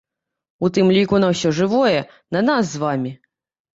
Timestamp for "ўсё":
1.33-1.49